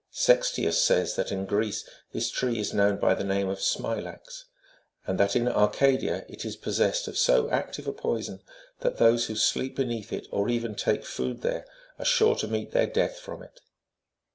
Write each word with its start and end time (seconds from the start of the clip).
Sextius 0.09 0.81
says, 0.81 1.15
that 1.15 1.31
in 1.31 1.45
Greece 1.45 1.87
this 2.11 2.31
tree 2.31 2.57
is 2.57 2.73
known 2.73 2.97
by 2.97 3.13
the 3.13 3.23
name 3.23 3.47
of" 3.47 3.59
smilax," 3.71 4.45
and 5.05 5.19
that 5.19 5.35
in 5.35 5.47
Arcadia 5.47 6.25
it 6.27 6.43
is 6.43 6.55
possessed 6.55 7.07
of 7.07 7.19
so 7.19 7.47
active 7.51 7.85
a 7.85 7.93
poison, 7.93 8.41
that 8.79 8.97
those 8.97 9.27
who 9.27 9.35
sleep 9.35 9.75
beneath 9.75 10.11
it, 10.11 10.25
or 10.31 10.49
even 10.49 10.73
take 10.73 11.03
food33 11.03 11.41
there, 11.41 11.65
are 11.99 12.05
sure 12.05 12.35
to 12.37 12.47
meet 12.47 12.71
their 12.71 12.87
death 12.87 13.19
from 13.19 13.43
it. 13.43 13.59